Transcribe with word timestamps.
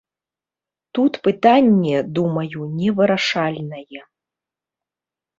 Тут 0.97 1.13
пытанне, 1.25 1.97
думаю, 2.19 2.57
невырашальнае. 2.79 4.01